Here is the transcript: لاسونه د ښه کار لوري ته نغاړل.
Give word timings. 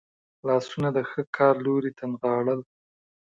لاسونه 0.47 0.89
د 0.97 0.99
ښه 1.09 1.21
کار 1.37 1.55
لوري 1.65 1.91
ته 1.97 2.03
نغاړل. 2.11 2.59